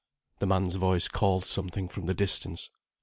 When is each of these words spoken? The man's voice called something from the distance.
The 0.39 0.47
man's 0.47 0.73
voice 0.73 1.07
called 1.07 1.45
something 1.45 1.87
from 1.87 2.07
the 2.07 2.15
distance. 2.15 2.71